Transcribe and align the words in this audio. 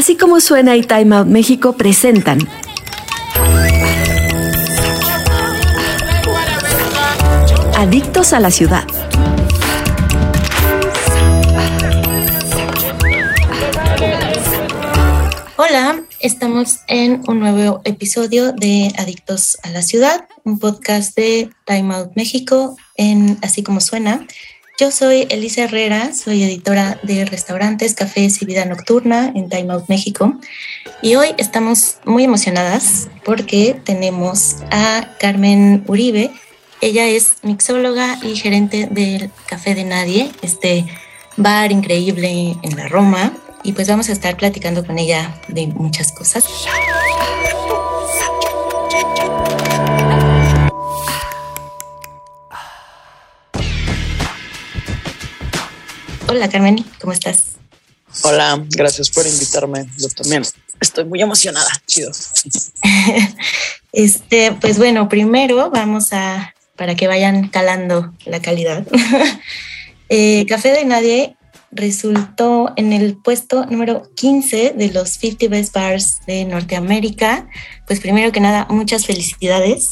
Así 0.00 0.16
como 0.16 0.40
suena 0.40 0.76
y 0.76 0.82
Time 0.82 1.14
Out 1.14 1.26
México 1.26 1.76
presentan. 1.76 2.38
Adictos 7.76 8.32
a 8.32 8.40
la 8.40 8.50
ciudad. 8.50 8.84
Hola, 15.58 16.02
estamos 16.20 16.78
en 16.88 17.20
un 17.28 17.40
nuevo 17.40 17.82
episodio 17.84 18.52
de 18.52 18.90
Adictos 18.96 19.58
a 19.62 19.68
la 19.68 19.82
Ciudad, 19.82 20.26
un 20.44 20.58
podcast 20.58 21.14
de 21.14 21.50
Time 21.66 21.94
Out 21.94 22.12
México, 22.16 22.74
en 22.96 23.36
Así 23.42 23.62
como 23.62 23.80
suena. 23.80 24.26
Yo 24.80 24.90
soy 24.90 25.26
Elisa 25.28 25.64
Herrera, 25.64 26.14
soy 26.14 26.42
editora 26.42 26.98
de 27.02 27.26
restaurantes, 27.26 27.92
cafés 27.92 28.40
y 28.40 28.46
vida 28.46 28.64
nocturna 28.64 29.30
en 29.34 29.50
Time 29.50 29.74
Out 29.74 29.90
México. 29.90 30.38
Y 31.02 31.16
hoy 31.16 31.34
estamos 31.36 31.98
muy 32.06 32.24
emocionadas 32.24 33.08
porque 33.22 33.78
tenemos 33.84 34.56
a 34.70 35.06
Carmen 35.20 35.84
Uribe. 35.86 36.30
Ella 36.80 37.06
es 37.06 37.34
mixóloga 37.42 38.18
y 38.22 38.36
gerente 38.36 38.88
del 38.90 39.30
Café 39.46 39.74
de 39.74 39.84
Nadie, 39.84 40.32
este 40.40 40.86
bar 41.36 41.72
increíble 41.72 42.56
en 42.62 42.74
la 42.74 42.88
Roma. 42.88 43.34
Y 43.62 43.72
pues 43.72 43.86
vamos 43.86 44.08
a 44.08 44.12
estar 44.12 44.34
platicando 44.38 44.86
con 44.86 44.98
ella 44.98 45.42
de 45.48 45.66
muchas 45.66 46.10
cosas. 46.10 46.42
Hola 56.30 56.48
Carmen, 56.48 56.84
¿cómo 57.00 57.12
estás? 57.12 57.56
Hola, 58.22 58.64
gracias 58.68 59.10
por 59.10 59.26
invitarme. 59.26 59.86
Yo 59.98 60.08
también 60.10 60.44
estoy 60.80 61.04
muy 61.04 61.20
emocionada. 61.20 61.68
Chido. 61.88 62.12
este, 63.92 64.52
pues 64.60 64.78
bueno, 64.78 65.08
primero 65.08 65.70
vamos 65.70 66.12
a, 66.12 66.54
para 66.76 66.94
que 66.94 67.08
vayan 67.08 67.48
calando 67.48 68.14
la 68.26 68.40
calidad. 68.40 68.86
Eh, 70.12 70.44
Café 70.48 70.72
de 70.72 70.84
Nadie 70.84 71.36
resultó 71.70 72.72
en 72.74 72.92
el 72.92 73.16
puesto 73.16 73.64
número 73.66 74.10
15 74.16 74.74
de 74.76 74.90
los 74.90 75.10
50 75.10 75.46
Best 75.48 75.72
Bars 75.72 76.18
de 76.26 76.44
Norteamérica. 76.46 77.48
Pues 77.86 78.00
primero 78.00 78.32
que 78.32 78.40
nada, 78.40 78.66
muchas 78.70 79.06
felicidades. 79.06 79.88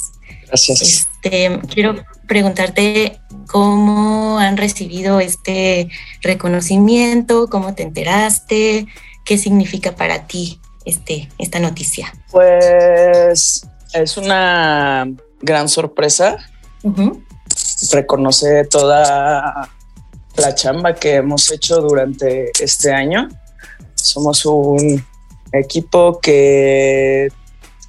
Gracias. 0.48 0.82
Este, 0.82 1.60
quiero 1.72 2.04
preguntarte 2.28 3.20
cómo 3.48 4.38
han 4.38 4.56
recibido 4.56 5.18
este 5.18 5.88
reconocimiento, 6.22 7.48
cómo 7.48 7.74
te 7.74 7.82
enteraste, 7.82 8.86
qué 9.24 9.38
significa 9.38 9.96
para 9.96 10.26
ti 10.26 10.60
este, 10.84 11.28
esta 11.38 11.58
noticia. 11.58 12.12
Pues 12.30 13.66
es 13.94 14.16
una 14.16 15.10
gran 15.40 15.68
sorpresa. 15.68 16.36
Reconoce 17.90 18.64
toda 18.66 19.68
la 20.36 20.54
chamba 20.54 20.94
que 20.94 21.16
hemos 21.16 21.50
hecho 21.50 21.80
durante 21.80 22.52
este 22.60 22.92
año. 22.92 23.28
Somos 23.94 24.44
un 24.46 25.04
equipo 25.52 26.20
que 26.20 27.28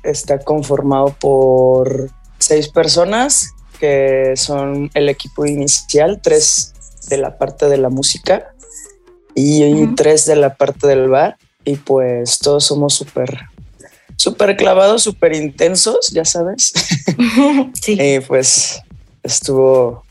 está 0.03 0.39
conformado 0.39 1.15
por 1.19 2.09
seis 2.39 2.69
personas 2.69 3.53
que 3.80 4.33
son 4.35 4.91
el 4.94 5.09
equipo 5.09 5.45
inicial, 5.45 6.19
tres 6.22 6.73
de 7.08 7.17
la 7.17 7.38
parte 7.38 7.67
de 7.67 7.77
la 7.77 7.89
música 7.89 8.53
y 9.35 9.88
tres 9.95 10.25
de 10.25 10.35
la 10.35 10.55
parte 10.55 10.88
del 10.88 11.08
bar. 11.08 11.38
Y 11.66 11.75
pues 11.75 12.39
todos 12.39 12.66
somos 12.66 12.94
súper, 12.94 13.38
súper 14.16 14.55
clavados, 14.55 15.03
súper 15.03 15.35
intensos, 15.35 16.09
ya 16.09 16.25
sabes. 16.25 16.73
sí. 17.81 17.97
y 18.00 18.19
pues 18.22 18.81
estuvo, 19.23 20.03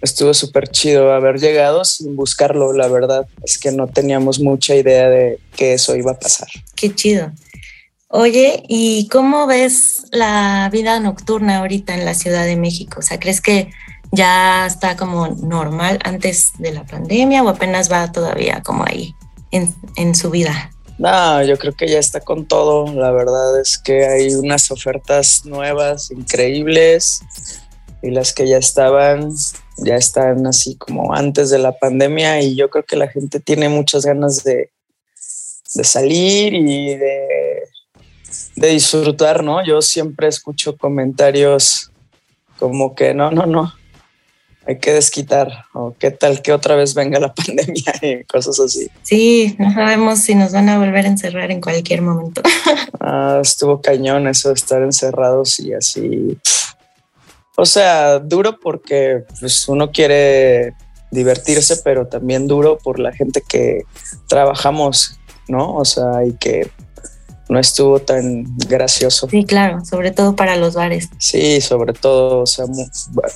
estuvo 0.00 0.34
súper 0.34 0.68
chido 0.68 1.12
haber 1.12 1.38
llegado 1.38 1.84
sin 1.84 2.16
buscarlo, 2.16 2.72
la 2.72 2.88
verdad. 2.88 3.26
Es 3.44 3.58
que 3.58 3.70
no 3.70 3.86
teníamos 3.86 4.40
mucha 4.40 4.74
idea 4.74 5.08
de 5.08 5.38
que 5.56 5.74
eso 5.74 5.94
iba 5.96 6.12
a 6.12 6.18
pasar. 6.18 6.48
Qué 6.74 6.94
chido. 6.94 7.32
Oye, 8.14 8.62
¿y 8.68 9.08
cómo 9.08 9.46
ves 9.46 10.04
la 10.10 10.68
vida 10.70 11.00
nocturna 11.00 11.60
ahorita 11.60 11.94
en 11.94 12.04
la 12.04 12.12
Ciudad 12.12 12.44
de 12.44 12.56
México? 12.56 12.96
O 12.98 13.02
sea, 13.02 13.18
¿crees 13.18 13.40
que 13.40 13.70
ya 14.10 14.66
está 14.66 14.98
como 14.98 15.28
normal 15.28 15.98
antes 16.04 16.52
de 16.58 16.72
la 16.72 16.84
pandemia 16.84 17.42
o 17.42 17.48
apenas 17.48 17.90
va 17.90 18.12
todavía 18.12 18.62
como 18.62 18.84
ahí 18.84 19.14
en, 19.50 20.14
su 20.14 20.28
vida? 20.28 20.70
No, 20.98 21.42
yo 21.42 21.56
creo 21.56 21.72
que 21.72 21.88
ya 21.88 21.98
está 21.98 22.20
con 22.20 22.44
todo. 22.44 22.92
La 22.92 23.12
verdad 23.12 23.58
es 23.58 23.78
que 23.78 24.04
hay 24.04 24.34
unas 24.34 24.70
ofertas 24.70 25.46
nuevas, 25.46 26.10
increíbles, 26.10 27.22
y 28.02 28.10
las 28.10 28.34
que 28.34 28.46
ya 28.46 28.58
estaban, 28.58 29.32
ya 29.78 29.96
están 29.96 30.46
así 30.46 30.76
como 30.76 31.14
antes 31.14 31.48
de 31.48 31.60
la 31.60 31.72
pandemia, 31.72 32.42
y 32.42 32.56
yo 32.56 32.68
creo 32.68 32.84
que 32.84 32.96
la 32.96 33.08
gente 33.08 33.40
tiene 33.40 33.70
muchas 33.70 34.04
ganas 34.04 34.44
de, 34.44 34.68
de 35.76 35.84
salir 35.84 36.52
y 36.52 36.94
de 36.94 37.51
de 38.56 38.68
disfrutar, 38.68 39.42
¿no? 39.42 39.64
Yo 39.64 39.82
siempre 39.82 40.28
escucho 40.28 40.76
comentarios 40.76 41.90
como 42.58 42.94
que 42.94 43.12
no, 43.14 43.30
no, 43.30 43.46
no, 43.46 43.72
hay 44.66 44.78
que 44.78 44.92
desquitar, 44.92 45.64
o 45.72 45.94
qué 45.98 46.10
tal 46.10 46.40
que 46.42 46.52
otra 46.52 46.76
vez 46.76 46.94
venga 46.94 47.18
la 47.18 47.34
pandemia 47.34 47.94
y 48.00 48.24
cosas 48.24 48.60
así. 48.60 48.88
Sí, 49.02 49.56
no 49.58 49.72
sabemos 49.72 50.20
si 50.20 50.34
nos 50.34 50.52
van 50.52 50.68
a 50.68 50.78
volver 50.78 51.04
a 51.04 51.08
encerrar 51.08 51.50
en 51.50 51.60
cualquier 51.60 52.02
momento. 52.02 52.42
Ah, 53.04 53.40
estuvo 53.42 53.80
cañón 53.80 54.28
eso 54.28 54.50
de 54.50 54.54
estar 54.54 54.80
encerrados 54.80 55.58
y 55.58 55.74
así. 55.74 56.38
O 57.56 57.66
sea, 57.66 58.20
duro 58.20 58.60
porque 58.60 59.24
pues, 59.40 59.68
uno 59.68 59.90
quiere 59.90 60.74
divertirse, 61.10 61.78
pero 61.82 62.06
también 62.06 62.46
duro 62.46 62.78
por 62.78 63.00
la 63.00 63.12
gente 63.12 63.42
que 63.46 63.82
trabajamos, 64.28 65.18
¿no? 65.48 65.74
O 65.74 65.84
sea, 65.84 66.24
y 66.24 66.34
que 66.34 66.70
no 67.48 67.58
estuvo 67.58 67.98
tan 67.98 68.44
gracioso. 68.68 69.28
Sí, 69.28 69.44
claro, 69.44 69.84
sobre 69.84 70.10
todo 70.10 70.34
para 70.34 70.56
los 70.56 70.74
bares. 70.74 71.08
Sí, 71.18 71.60
sobre 71.60 71.92
todo, 71.92 72.40
o 72.40 72.46
sea, 72.46 72.64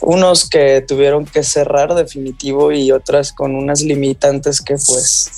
unos 0.00 0.49
que 0.49 0.81
tuvieron 0.81 1.25
que 1.25 1.43
cerrar 1.43 1.94
definitivo 1.94 2.72
y 2.72 2.93
otras 2.93 3.33
con 3.33 3.55
unas 3.55 3.83
limitantes 3.83 4.61
que 4.61 4.77
pues 4.87 5.31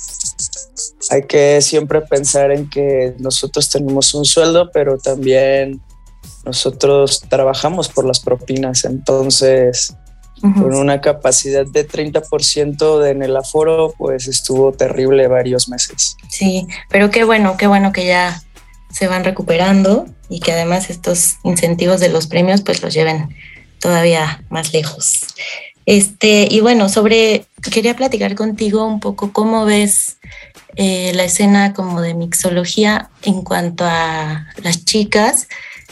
hay 1.09 1.23
que 1.23 1.61
siempre 1.61 2.01
pensar 2.01 2.51
en 2.51 2.69
que 2.69 3.15
nosotros 3.19 3.69
tenemos 3.69 4.13
un 4.13 4.25
sueldo, 4.25 4.69
pero 4.71 4.97
también 4.97 5.81
nosotros 6.45 7.21
trabajamos 7.27 7.89
por 7.89 8.05
las 8.05 8.19
propinas, 8.19 8.85
entonces 8.85 9.93
con 10.41 10.73
una 10.73 11.01
capacidad 11.01 11.65
de 11.65 11.85
30% 11.85 13.05
en 13.09 13.23
el 13.23 13.35
aforo, 13.35 13.93
pues 13.97 14.27
estuvo 14.29 14.71
terrible 14.71 15.27
varios 15.27 15.67
meses. 15.67 16.15
Sí, 16.29 16.65
pero 16.89 17.09
qué 17.11 17.25
bueno, 17.25 17.57
qué 17.57 17.67
bueno 17.67 17.91
que 17.91 18.05
ya 18.05 18.41
se 18.91 19.07
van 19.07 19.23
recuperando 19.23 20.05
y 20.29 20.39
que 20.39 20.51
además 20.51 20.89
estos 20.89 21.37
incentivos 21.43 21.99
de 21.99 22.09
los 22.09 22.27
premios 22.27 22.61
pues 22.61 22.81
los 22.81 22.93
lleven 22.93 23.35
todavía 23.79 24.43
más 24.49 24.73
lejos. 24.73 25.25
Este, 25.85 26.47
y 26.49 26.59
bueno, 26.59 26.87
sobre, 26.89 27.45
quería 27.71 27.95
platicar 27.95 28.35
contigo 28.35 28.85
un 28.85 28.99
poco 28.99 29.33
cómo 29.33 29.65
ves 29.65 30.17
eh, 30.75 31.11
la 31.15 31.23
escena 31.23 31.73
como 31.73 32.01
de 32.01 32.13
mixología 32.13 33.09
en 33.23 33.41
cuanto 33.41 33.85
a 33.85 34.47
las 34.61 34.85
chicas. 34.85 35.47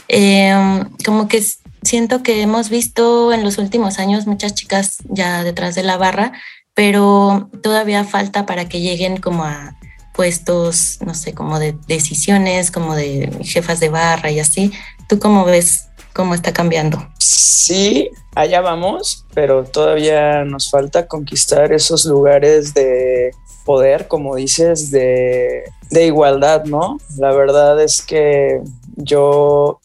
Em, 0.06 0.88
como 1.04 1.28
que 1.28 1.44
siento 1.82 2.22
que 2.22 2.42
hemos 2.42 2.70
visto 2.70 3.32
en 3.32 3.42
los 3.42 3.58
últimos 3.58 3.98
años 3.98 4.26
muchas 4.26 4.54
chicas 4.54 4.98
ya 5.08 5.42
detrás 5.42 5.74
de 5.74 5.82
la 5.82 5.96
barra, 5.96 6.32
pero 6.74 7.50
todavía 7.62 8.04
falta 8.04 8.46
para 8.46 8.68
que 8.68 8.80
lleguen 8.80 9.16
como 9.16 9.44
a 9.44 9.77
puestos, 10.18 10.98
no 11.06 11.14
sé, 11.14 11.32
como 11.32 11.60
de 11.60 11.76
decisiones, 11.86 12.72
como 12.72 12.96
de 12.96 13.30
jefas 13.44 13.78
de 13.78 13.88
barra 13.88 14.32
y 14.32 14.40
así. 14.40 14.72
¿Tú 15.08 15.20
cómo 15.20 15.44
ves 15.44 15.90
cómo 16.12 16.34
está 16.34 16.52
cambiando? 16.52 16.98
Sí, 17.20 18.10
allá 18.34 18.60
vamos, 18.60 19.24
pero 19.32 19.62
todavía 19.62 20.42
nos 20.44 20.70
falta 20.70 21.06
conquistar 21.06 21.72
esos 21.72 22.04
lugares 22.04 22.74
de 22.74 23.30
poder, 23.64 24.08
como 24.08 24.34
dices, 24.34 24.90
de, 24.90 25.62
de 25.90 26.06
igualdad, 26.06 26.64
¿no? 26.64 26.98
La 27.16 27.30
verdad 27.30 27.80
es 27.80 28.02
que 28.02 28.60
yo 28.96 29.78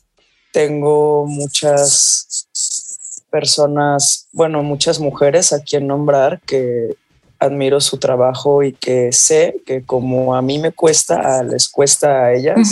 tengo 0.51 1.27
muchas 1.27 2.47
personas, 3.29 4.29
bueno, 4.31 4.63
muchas 4.63 4.99
mujeres 4.99 5.53
a 5.53 5.61
quien 5.61 5.85
nombrar 5.85 6.41
que 6.41 6.95
admiro 7.43 7.81
su 7.81 7.97
trabajo 7.97 8.63
y 8.63 8.73
que 8.73 9.11
sé 9.11 9.61
que 9.65 9.83
como 9.83 10.35
a 10.35 10.41
mí 10.41 10.59
me 10.59 10.71
cuesta, 10.71 11.43
les 11.43 11.67
cuesta 11.67 12.25
a 12.25 12.33
ellas. 12.33 12.69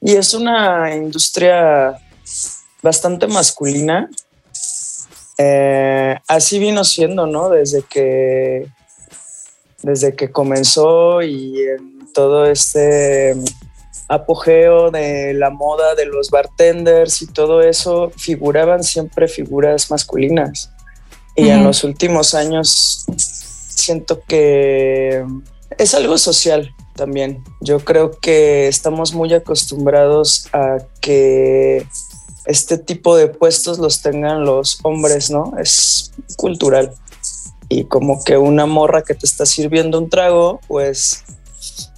Y 0.00 0.12
es 0.12 0.34
una 0.34 0.94
industria 0.94 1.98
bastante 2.82 3.26
masculina. 3.26 4.08
Eh, 5.36 6.16
así 6.28 6.58
vino 6.58 6.84
siendo, 6.84 7.26
¿no? 7.26 7.48
Desde 7.48 7.82
que, 7.82 8.68
desde 9.82 10.14
que 10.14 10.30
comenzó 10.30 11.22
y 11.22 11.60
en 11.60 12.12
todo 12.12 12.46
este 12.46 13.34
apogeo 14.08 14.90
de 14.90 15.34
la 15.34 15.50
moda 15.50 15.94
de 15.94 16.06
los 16.06 16.30
bartenders 16.30 17.22
y 17.22 17.26
todo 17.26 17.62
eso, 17.62 18.10
figuraban 18.16 18.82
siempre 18.82 19.26
figuras 19.28 19.90
masculinas. 19.90 20.70
Y 21.34 21.50
en 21.50 21.62
los 21.62 21.84
últimos 21.84 22.34
años 22.34 23.06
siento 23.78 24.22
que 24.26 25.24
es 25.78 25.94
algo 25.94 26.18
social 26.18 26.74
también. 26.94 27.44
Yo 27.60 27.78
creo 27.80 28.10
que 28.10 28.68
estamos 28.68 29.14
muy 29.14 29.32
acostumbrados 29.32 30.48
a 30.52 30.78
que 31.00 31.86
este 32.44 32.78
tipo 32.78 33.16
de 33.16 33.28
puestos 33.28 33.78
los 33.78 34.02
tengan 34.02 34.44
los 34.44 34.78
hombres, 34.82 35.30
¿no? 35.30 35.52
Es 35.58 36.12
cultural. 36.36 36.94
Y 37.68 37.84
como 37.84 38.24
que 38.24 38.38
una 38.38 38.66
morra 38.66 39.02
que 39.02 39.14
te 39.14 39.26
está 39.26 39.44
sirviendo 39.44 39.98
un 39.98 40.08
trago, 40.08 40.60
pues 40.66 41.24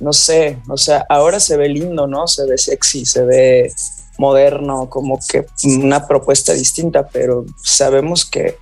no 0.01 0.13
sé, 0.13 0.59
o 0.69 0.77
sea, 0.77 1.07
ahora 1.09 1.39
se 1.39 1.57
ve 1.57 1.69
lindo, 1.69 2.07
¿no? 2.07 2.27
Se 2.27 2.47
ve 2.47 2.59
sexy, 2.59 3.07
se 3.07 3.25
ve 3.25 3.73
moderno, 4.19 4.91
como 4.91 5.19
que 5.29 5.47
una 5.65 6.07
propuesta 6.07 6.53
distinta, 6.53 7.07
pero 7.09 7.47
sabemos 7.63 8.25
que 8.25 8.57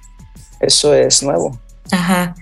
eso 0.61 0.94
es 0.94 1.23
nuevo. 1.23 1.59
Ajá. 1.91 2.35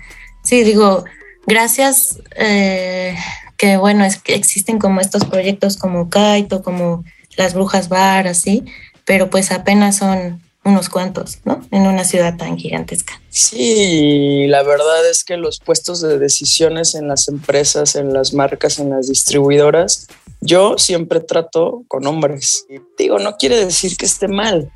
Sí, 0.46 0.62
digo, 0.62 1.04
gracias, 1.44 2.20
eh, 2.36 3.16
que 3.56 3.78
bueno, 3.78 4.04
es 4.04 4.16
que 4.22 4.36
existen 4.36 4.78
como 4.78 5.00
estos 5.00 5.24
proyectos 5.24 5.76
como 5.76 6.08
Kaito, 6.08 6.62
como 6.62 7.04
las 7.36 7.52
brujas 7.52 7.88
bar, 7.88 8.28
así, 8.28 8.64
pero 9.04 9.28
pues 9.28 9.50
apenas 9.50 9.96
son 9.96 10.40
unos 10.62 10.88
cuantos, 10.88 11.38
¿no? 11.44 11.66
En 11.72 11.82
una 11.88 12.04
ciudad 12.04 12.36
tan 12.36 12.56
gigantesca. 12.56 13.20
Sí, 13.28 14.46
la 14.46 14.62
verdad 14.62 15.10
es 15.10 15.24
que 15.24 15.36
los 15.36 15.58
puestos 15.58 16.00
de 16.00 16.16
decisiones 16.16 16.94
en 16.94 17.08
las 17.08 17.26
empresas, 17.26 17.96
en 17.96 18.12
las 18.12 18.32
marcas, 18.32 18.78
en 18.78 18.90
las 18.90 19.08
distribuidoras, 19.08 20.06
yo 20.40 20.78
siempre 20.78 21.18
trato 21.18 21.82
con 21.88 22.06
hombres. 22.06 22.66
Digo, 22.96 23.18
no 23.18 23.36
quiere 23.36 23.64
decir 23.64 23.96
que 23.96 24.06
esté 24.06 24.28
mal, 24.28 24.70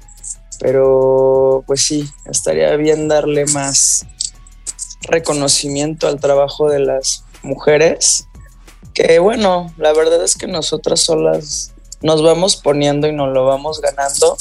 pero 0.59 1.63
pues 1.65 1.83
sí, 1.83 2.09
estaría 2.29 2.75
bien 2.75 3.07
darle 3.07 3.47
más 3.47 4.05
reconocimiento 5.03 6.09
al 6.09 6.21
trabajo 6.21 6.69
de 6.69 6.81
las 6.81 7.25
mujeres, 7.43 8.27
que 8.95 9.19
bueno, 9.19 9.73
la 9.77 9.93
verdad 9.93 10.23
es 10.23 10.35
que 10.35 10.47
nosotras 10.47 11.01
solas 11.01 11.73
nos 12.03 12.23
vamos 12.23 12.57
poniendo 12.57 13.07
y 13.07 13.13
nos 13.13 13.33
lo 13.33 13.45
vamos 13.47 13.81
ganando 13.81 14.37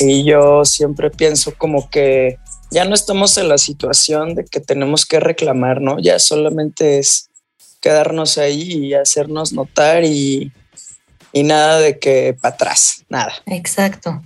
y 0.00 0.24
yo 0.24 0.64
siempre 0.64 1.10
pienso 1.10 1.54
como 1.56 1.90
que 1.90 2.38
ya 2.70 2.84
no 2.84 2.94
estamos 2.94 3.36
en 3.38 3.48
la 3.48 3.58
situación 3.58 4.34
de 4.34 4.44
que 4.44 4.60
tenemos 4.60 5.06
que 5.06 5.20
reclamar, 5.20 5.80
¿no? 5.80 5.98
Ya 5.98 6.18
solamente 6.18 6.98
es 6.98 7.30
quedarnos 7.80 8.38
ahí 8.38 8.86
y 8.86 8.94
hacernos 8.94 9.52
notar 9.52 10.04
y, 10.04 10.52
nada 11.32 11.78
de 11.78 11.98
que 11.98 12.36
para 12.40 12.54
atrás, 12.54 13.04
nada. 13.08 13.32
Exacto. 13.46 14.22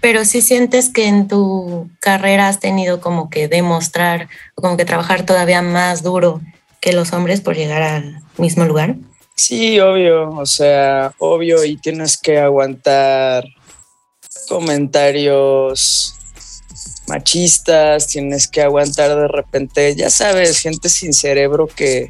Pero 0.00 0.24
si 0.24 0.42
sientes 0.42 0.88
que 0.90 1.06
en 1.06 1.28
tu 1.28 1.90
carrera 2.00 2.48
has 2.48 2.60
tenido 2.60 3.00
como 3.00 3.30
que 3.30 3.48
demostrar, 3.48 4.28
como 4.54 4.76
que 4.76 4.84
trabajar 4.84 5.24
todavía 5.24 5.62
más 5.62 6.02
duro 6.02 6.40
que 6.80 6.92
los 6.92 7.12
hombres 7.12 7.40
por 7.40 7.56
llegar 7.56 7.82
al 7.82 8.22
mismo 8.38 8.64
lugar. 8.64 8.96
Sí, 9.34 9.80
obvio, 9.80 10.30
o 10.30 10.46
sea, 10.46 11.12
obvio 11.18 11.64
y 11.64 11.76
tienes 11.76 12.18
que 12.18 12.38
aguantar 12.38 13.44
comentarios 14.48 16.14
machistas, 17.06 18.06
tienes 18.08 18.48
que 18.48 18.62
aguantar 18.62 19.14
de 19.16 19.28
repente, 19.28 19.94
ya 19.96 20.10
sabes, 20.10 20.60
gente 20.60 20.88
sin 20.88 21.12
cerebro 21.12 21.66
que, 21.66 22.08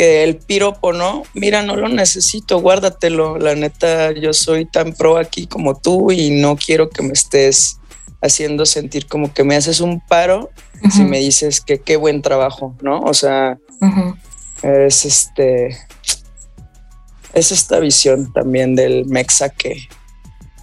que 0.00 0.24
el 0.24 0.38
piropo, 0.38 0.94
¿no? 0.94 1.24
Mira, 1.34 1.60
no 1.60 1.76
lo 1.76 1.86
necesito, 1.90 2.58
guárdatelo. 2.58 3.36
La 3.36 3.54
neta, 3.54 4.12
yo 4.12 4.32
soy 4.32 4.64
tan 4.64 4.94
pro 4.94 5.18
aquí 5.18 5.46
como 5.46 5.78
tú 5.78 6.10
y 6.10 6.30
no 6.30 6.56
quiero 6.56 6.88
que 6.88 7.02
me 7.02 7.12
estés 7.12 7.76
haciendo 8.22 8.64
sentir 8.64 9.06
como 9.08 9.34
que 9.34 9.44
me 9.44 9.56
haces 9.56 9.80
un 9.80 10.00
paro 10.00 10.48
si 10.90 11.04
me 11.04 11.18
dices 11.18 11.60
que 11.60 11.80
qué 11.80 11.96
buen 11.96 12.22
trabajo, 12.22 12.74
¿no? 12.80 13.00
O 13.00 13.12
sea, 13.12 13.58
es 14.62 15.04
este. 15.04 15.76
Es 17.34 17.52
esta 17.52 17.78
visión 17.78 18.32
también 18.32 18.74
del 18.74 19.04
mexa 19.04 19.50
que, 19.50 19.86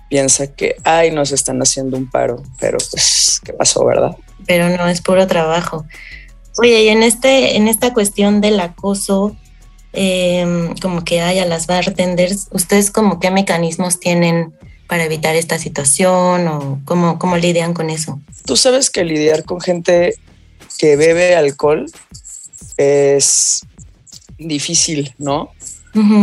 piensa 0.09 0.47
que, 0.47 0.77
ay, 0.83 1.11
nos 1.11 1.31
están 1.31 1.61
haciendo 1.61 1.95
un 1.95 2.09
paro, 2.09 2.41
pero 2.59 2.79
pues, 2.89 3.39
¿qué 3.45 3.53
pasó, 3.53 3.85
verdad? 3.85 4.17
Pero 4.47 4.75
no, 4.75 4.87
es 4.87 4.99
puro 5.01 5.27
trabajo. 5.27 5.85
Oye, 6.57 6.83
y 6.83 6.87
en, 6.89 7.03
este, 7.03 7.55
en 7.55 7.67
esta 7.67 7.93
cuestión 7.93 8.41
del 8.41 8.59
acoso, 8.59 9.35
em, 9.93 10.75
como 10.81 11.03
que 11.03 11.21
hay 11.21 11.39
a 11.39 11.45
las 11.45 11.67
bartenders, 11.67 12.47
¿ustedes 12.51 12.91
como 12.91 13.19
qué 13.19 13.31
mecanismos 13.31 13.99
tienen 13.99 14.53
para 14.87 15.05
evitar 15.05 15.35
esta 15.35 15.59
situación 15.59 16.47
o 16.47 16.81
cómo, 16.85 17.19
cómo 17.19 17.37
lidian 17.37 17.73
con 17.73 17.89
eso? 17.89 18.19
Tú 18.45 18.55
sabes 18.55 18.89
que 18.89 19.03
lidiar 19.03 19.43
con 19.43 19.61
gente 19.61 20.15
que 20.77 20.95
bebe 20.95 21.35
alcohol 21.35 21.91
es 22.77 23.61
difícil, 24.37 25.13
¿no? 25.17 25.51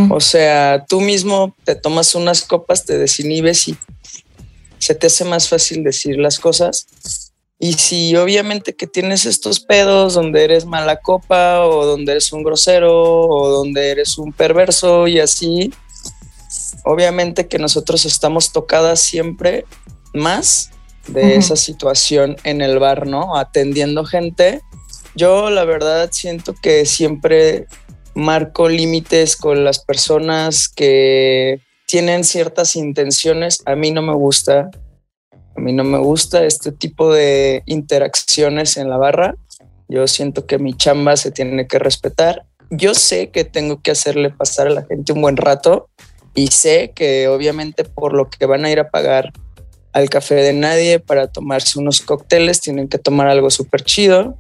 O 0.09 0.21
sea, 0.21 0.85
tú 0.89 1.01
mismo 1.01 1.53
te 1.65 1.75
tomas 1.75 2.15
unas 2.15 2.43
copas, 2.43 2.85
te 2.85 2.97
desinhibes 2.97 3.67
y 3.67 3.77
se 4.79 4.95
te 4.95 5.09
hace 5.09 5.25
más 5.25 5.49
fácil 5.49 5.83
decir 5.83 6.17
las 6.17 6.39
cosas. 6.39 6.87
Y 7.59 7.75
si 7.75 8.17
obviamente 8.17 8.75
que 8.75 8.87
tienes 8.87 9.27
estos 9.27 9.61
pedos 9.61 10.15
donde 10.15 10.45
eres 10.45 10.67
mala 10.67 11.01
copa 11.01 11.65
o 11.65 11.87
donde 11.87 12.13
eres 12.13 12.33
un 12.33 12.43
grosero 12.43 13.23
o 13.23 13.49
donde 13.49 13.91
eres 13.91 14.19
un 14.19 14.33
perverso 14.33 15.07
y 15.07 15.21
así, 15.21 15.73
obviamente 16.85 17.47
que 17.47 17.59
nosotros 17.59 18.05
estamos 18.05 18.53
tocadas 18.53 19.01
siempre 19.01 19.65
más 20.13 20.71
de 21.09 21.37
esa 21.37 21.57
situación 21.57 22.37
en 22.45 22.63
el 22.63 22.79
bar, 22.79 23.07
¿no? 23.07 23.37
Atendiendo 23.37 24.05
gente. 24.05 24.61
Yo 25.15 25.51
la 25.51 25.65
verdad 25.65 26.09
siento 26.13 26.55
que 26.55 26.87
siempre 26.87 27.67
marco 28.15 28.69
límites 28.69 29.37
con 29.37 29.65
las 29.65 29.85
personas 29.85 30.69
que 30.69 31.61
tienen 31.87 32.25
ciertas 32.25 32.77
intenciones. 32.77 33.63
A 33.67 33.75
mí 33.77 33.91
no 33.91 34.03
me 34.03 34.15
gusta, 34.15 34.71
a 35.57 35.61
mí 35.61 35.73
no 35.73 35.85
me 35.85 35.99
gusta 35.99 36.45
este 36.45 36.73
tipo 36.73 37.13
de 37.13 37.63
interacciones 37.67 38.77
en 38.77 38.91
la 38.91 38.97
barra. 38.97 39.37
Yo 39.89 40.07
siento 40.07 40.47
que 40.47 40.59
mi 40.59 40.75
chamba 40.75 41.17
se 41.17 41.31
tiene 41.31 41.67
que 41.67 41.79
respetar. 41.79 42.45
Yo 42.71 42.95
sé 42.95 43.31
que 43.31 43.45
tengo 43.45 43.81
que 43.81 43.91
hacerle 43.91 44.31
pasar 44.31 44.67
a 44.67 44.71
la 44.71 44.85
gente 44.85 45.13
un 45.13 45.23
buen 45.23 45.37
rato 45.37 45.89
y 46.35 46.49
sé 46.49 46.93
que 46.95 47.29
obviamente 47.29 47.85
por 47.85 48.15
lo 48.15 48.29
que 48.29 48.47
van 48.47 48.65
a 48.65 48.71
ir 48.71 48.81
a 48.81 48.91
pagar 48.91 49.33
al 49.93 50.11
café 50.11 50.35
de 50.37 50.53
nadie 50.53 50.99
para 50.99 51.29
tomarse 51.29 51.79
unos 51.79 52.01
cócteles 52.01 52.61
tienen 52.61 52.89
que 52.89 52.99
tomar 52.99 53.29
algo 53.29 53.51
súper 53.51 53.83
chido, 53.83 54.37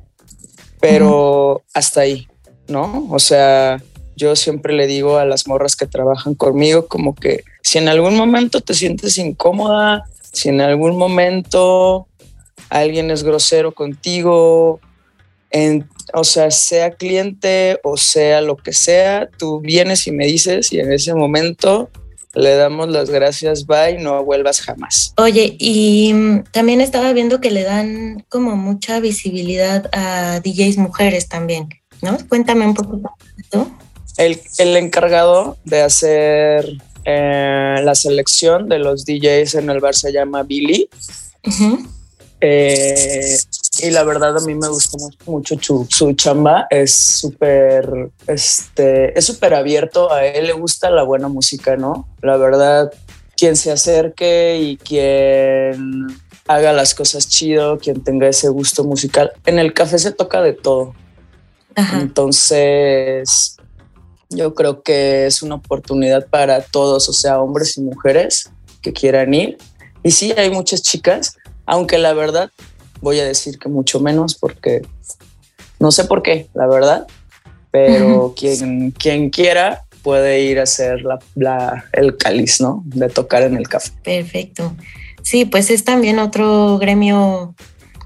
pero 0.80 1.62
hasta 1.72 2.00
ahí. 2.00 2.26
¿no? 2.68 3.06
O 3.10 3.18
sea, 3.18 3.82
yo 4.16 4.36
siempre 4.36 4.74
le 4.74 4.86
digo 4.86 5.18
a 5.18 5.24
las 5.24 5.46
morras 5.46 5.76
que 5.76 5.86
trabajan 5.86 6.34
conmigo 6.34 6.86
como 6.86 7.14
que 7.14 7.44
si 7.62 7.78
en 7.78 7.88
algún 7.88 8.16
momento 8.16 8.60
te 8.60 8.74
sientes 8.74 9.18
incómoda, 9.18 10.04
si 10.34 10.50
en 10.50 10.60
algún 10.60 10.96
momento 10.96 12.06
alguien 12.68 13.10
es 13.10 13.22
grosero 13.22 13.72
contigo, 13.72 14.80
o 16.12 16.24
sea, 16.24 16.50
sea 16.50 16.90
cliente 16.90 17.78
o 17.84 17.96
sea 17.96 18.40
lo 18.40 18.56
que 18.56 18.72
sea, 18.72 19.28
tú 19.38 19.60
vienes 19.60 20.06
y 20.06 20.12
me 20.12 20.26
dices 20.26 20.72
y 20.72 20.80
en 20.80 20.92
ese 20.92 21.14
momento 21.14 21.90
le 22.34 22.56
damos 22.56 22.88
las 22.88 23.10
gracias, 23.10 23.64
bye, 23.66 23.98
no 23.98 24.24
vuelvas 24.24 24.60
jamás. 24.60 25.14
Oye, 25.16 25.56
y 25.58 26.12
mm, 26.12 26.44
también 26.50 26.80
estaba 26.80 27.12
viendo 27.12 27.40
que 27.40 27.52
le 27.52 27.62
dan 27.62 28.26
como 28.28 28.56
mucha 28.56 28.98
visibilidad 28.98 29.88
a 29.92 30.40
DJs 30.40 30.78
mujeres 30.78 31.28
también. 31.28 31.68
¿no? 32.02 32.18
Cuéntame 32.28 32.66
un 32.66 32.74
poco. 32.74 33.16
El, 34.16 34.40
el 34.58 34.76
encargado 34.76 35.56
de 35.64 35.82
hacer 35.82 36.82
eh, 37.04 37.80
la 37.82 37.94
selección 37.94 38.68
de 38.68 38.78
los 38.78 39.04
DJs 39.04 39.56
en 39.56 39.70
el 39.70 39.80
bar 39.80 39.94
se 39.94 40.12
llama 40.12 40.42
Billy. 40.42 40.88
Eh, 42.40 43.38
y 43.80 43.90
la 43.90 44.04
verdad 44.04 44.36
a 44.36 44.40
mí 44.40 44.54
me 44.54 44.68
gustó 44.68 44.98
mucho, 45.26 45.56
su, 45.88 46.12
chamba. 46.14 46.66
Es 46.70 46.94
súper, 46.94 48.10
este, 48.26 49.18
es 49.18 49.24
súper 49.24 49.54
abierto. 49.54 50.12
A 50.12 50.24
él 50.24 50.46
le 50.46 50.52
gusta 50.52 50.90
la 50.90 51.02
buena 51.02 51.28
música, 51.28 51.76
¿no? 51.76 52.08
La 52.22 52.36
verdad, 52.36 52.92
quien 53.36 53.56
se 53.56 53.72
acerque 53.72 54.58
y 54.60 54.76
quien 54.76 56.06
haga 56.46 56.72
las 56.72 56.94
cosas 56.94 57.28
chido, 57.28 57.78
quien 57.78 58.02
tenga 58.02 58.28
ese 58.28 58.48
gusto 58.48 58.84
musical. 58.84 59.32
En 59.46 59.58
el 59.58 59.72
café 59.72 59.98
se 59.98 60.12
toca 60.12 60.42
de 60.42 60.52
todo. 60.52 60.94
Entonces, 61.76 63.53
yo 64.34 64.54
creo 64.54 64.82
que 64.82 65.26
es 65.26 65.42
una 65.42 65.56
oportunidad 65.56 66.26
para 66.26 66.62
todos, 66.62 67.08
o 67.08 67.12
sea, 67.12 67.40
hombres 67.40 67.76
y 67.76 67.82
mujeres 67.82 68.50
que 68.82 68.92
quieran 68.92 69.32
ir. 69.34 69.58
Y 70.02 70.10
sí, 70.10 70.32
hay 70.36 70.50
muchas 70.50 70.82
chicas, 70.82 71.36
aunque 71.66 71.98
la 71.98 72.12
verdad 72.12 72.50
voy 73.00 73.20
a 73.20 73.24
decir 73.24 73.58
que 73.58 73.68
mucho 73.68 74.00
menos 74.00 74.34
porque 74.34 74.82
no 75.78 75.90
sé 75.90 76.04
por 76.04 76.22
qué, 76.22 76.48
la 76.54 76.66
verdad, 76.66 77.06
pero 77.70 78.34
quien, 78.36 78.92
quien 78.92 79.30
quiera 79.30 79.84
puede 80.02 80.42
ir 80.42 80.60
a 80.60 80.64
hacer 80.64 81.02
la, 81.34 81.84
el 81.92 82.16
cáliz, 82.16 82.60
¿no? 82.60 82.82
De 82.84 83.08
tocar 83.08 83.42
en 83.42 83.56
el 83.56 83.68
café. 83.68 83.90
Perfecto. 84.02 84.76
Sí, 85.22 85.46
pues 85.46 85.70
es 85.70 85.84
también 85.84 86.18
otro 86.18 86.78
gremio 86.78 87.54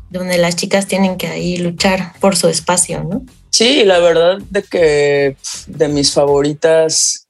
donde 0.08 0.38
las 0.38 0.56
chicas 0.56 0.86
tienen 0.86 1.16
que 1.16 1.26
ahí 1.26 1.56
luchar 1.58 2.12
por 2.20 2.36
su 2.36 2.48
espacio, 2.48 3.04
¿no? 3.04 3.22
Sí, 3.58 3.82
la 3.82 3.98
verdad 3.98 4.38
de 4.50 4.62
que 4.62 5.36
de 5.66 5.88
mis 5.88 6.12
favoritas, 6.12 7.26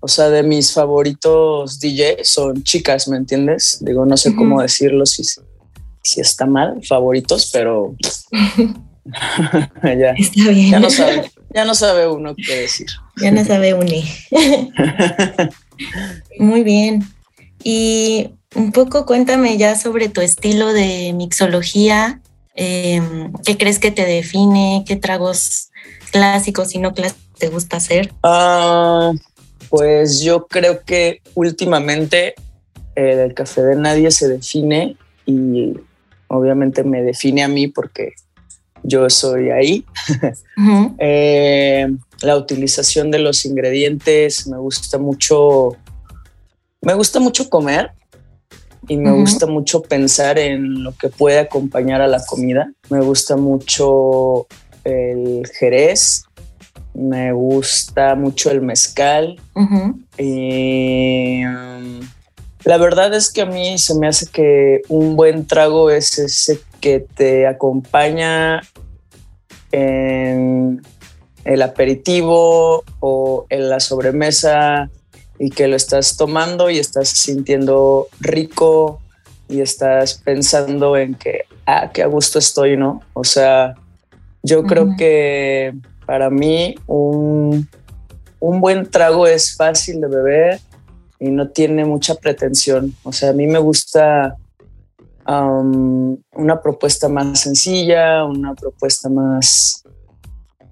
o 0.00 0.08
sea, 0.08 0.28
de 0.28 0.42
mis 0.42 0.74
favoritos 0.74 1.80
DJ 1.80 2.18
son 2.22 2.62
chicas, 2.64 3.08
¿me 3.08 3.16
entiendes? 3.16 3.78
Digo, 3.80 4.04
no 4.04 4.18
sé 4.18 4.36
cómo 4.36 4.60
decirlo 4.60 5.06
si, 5.06 5.22
si 6.02 6.20
está 6.20 6.44
mal, 6.44 6.84
favoritos, 6.86 7.48
pero 7.50 7.94
ya, 9.82 10.10
está 10.18 10.50
bien. 10.50 10.70
Ya 10.72 10.80
no, 10.80 10.90
sabe, 10.90 11.32
ya 11.48 11.64
no 11.64 11.74
sabe 11.74 12.08
uno 12.08 12.34
qué 12.36 12.56
decir. 12.56 12.88
Ya 13.16 13.30
no 13.30 13.42
sabe 13.42 13.72
uno. 13.72 13.90
Muy 16.38 16.62
bien. 16.62 17.08
Y 17.64 18.28
un 18.54 18.72
poco 18.72 19.06
cuéntame 19.06 19.56
ya 19.56 19.78
sobre 19.78 20.10
tu 20.10 20.20
estilo 20.20 20.74
de 20.74 21.14
mixología. 21.14 22.20
Em, 22.54 23.32
¿Qué 23.46 23.56
crees 23.56 23.78
que 23.78 23.90
te 23.90 24.04
define? 24.04 24.84
¿Qué 24.86 24.96
tragos 24.96 25.69
clásicos 26.10 26.74
y 26.74 26.78
no 26.78 26.94
clásicos 26.94 27.30
te 27.38 27.48
gusta 27.48 27.78
hacer? 27.78 28.12
Ah, 28.22 29.12
pues 29.70 30.20
yo 30.20 30.46
creo 30.46 30.84
que 30.84 31.22
últimamente 31.34 32.34
el 32.94 33.34
café 33.34 33.62
de 33.62 33.76
nadie 33.76 34.10
se 34.10 34.28
define 34.28 34.96
y 35.26 35.74
obviamente 36.28 36.84
me 36.84 37.02
define 37.02 37.42
a 37.42 37.48
mí 37.48 37.66
porque 37.66 38.12
yo 38.82 39.08
soy 39.10 39.50
ahí. 39.50 39.84
Eh, 40.98 41.88
la 42.20 42.36
utilización 42.36 43.10
de 43.10 43.18
los 43.18 43.46
ingredientes, 43.46 44.46
me 44.46 44.58
gusta 44.58 44.98
mucho, 44.98 45.74
me 46.82 46.92
gusta 46.92 47.18
mucho 47.18 47.48
comer 47.48 47.92
y 48.86 48.98
me 48.98 49.10
gusta 49.12 49.46
mucho 49.46 49.80
pensar 49.80 50.38
en 50.38 50.84
lo 50.84 50.94
que 50.94 51.08
puede 51.08 51.38
acompañar 51.38 52.02
a 52.02 52.08
la 52.08 52.22
comida. 52.26 52.70
Me 52.90 53.00
gusta 53.00 53.36
mucho 53.36 54.46
el 54.84 55.48
jerez, 55.58 56.24
me 56.94 57.32
gusta 57.32 58.14
mucho 58.14 58.50
el 58.50 58.62
mezcal. 58.62 59.40
Y 60.18 61.44
um, 61.44 62.00
la 62.64 62.76
verdad 62.76 63.14
es 63.14 63.30
que 63.30 63.42
a 63.42 63.46
mí 63.46 63.78
se 63.78 63.94
me 63.94 64.08
hace 64.08 64.26
que 64.26 64.82
un 64.88 65.16
buen 65.16 65.46
trago 65.46 65.90
es 65.90 66.18
ese 66.18 66.60
que 66.80 67.00
te 67.00 67.46
acompaña 67.46 68.60
en 69.72 70.82
el 71.44 71.62
aperitivo 71.62 72.84
o 73.00 73.46
en 73.48 73.70
la 73.70 73.80
sobremesa 73.80 74.90
y 75.38 75.50
que 75.50 75.68
lo 75.68 75.76
estás 75.76 76.16
tomando 76.16 76.68
y 76.68 76.78
estás 76.78 77.08
sintiendo 77.08 78.08
rico 78.20 79.00
y 79.48 79.60
estás 79.60 80.14
pensando 80.14 80.96
en 80.96 81.14
que, 81.14 81.44
ah, 81.66 81.90
qué 81.92 82.02
a 82.02 82.06
gusto 82.06 82.38
estoy, 82.38 82.76
¿no? 82.76 83.02
O 83.14 83.24
sea, 83.24 83.74
yo 84.42 84.62
creo 84.64 84.94
que 84.96 85.74
para 86.06 86.30
mí 86.30 86.74
un, 86.86 87.68
un 88.40 88.60
buen 88.60 88.90
trago 88.90 89.26
es 89.26 89.54
fácil 89.54 90.00
de 90.00 90.08
beber 90.08 90.60
y 91.18 91.30
no 91.30 91.50
tiene 91.50 91.84
mucha 91.84 92.14
pretensión. 92.14 92.94
O 93.02 93.12
sea, 93.12 93.30
a 93.30 93.32
mí 93.34 93.46
me 93.46 93.58
gusta 93.58 94.36
una 95.26 96.60
propuesta 96.60 97.08
más 97.08 97.40
sencilla, 97.40 98.24
una 98.24 98.54
propuesta 98.54 99.08
más 99.08 99.84